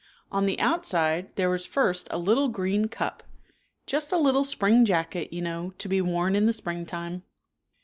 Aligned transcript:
On 0.31 0.47
the 0.47 0.59
outside 0.59 1.29
there 1.35 1.51
was 1.51 1.67
first 1.67 2.07
a 2.09 2.17
little 2.17 2.47
green 2.47 2.87
cup." 2.87 3.21
Just 3.85 4.11
a 4.11 4.17
little 4.17 4.43
spring 4.43 4.83
jacket, 4.83 5.31
you 5.31 5.43
know, 5.43 5.75
to 5.77 5.87
be 5.87 6.01
worn 6.01 6.35
in 6.35 6.47
the 6.47 6.53
springtime." 6.53 7.21